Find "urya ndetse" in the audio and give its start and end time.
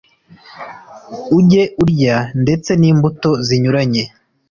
1.83-2.71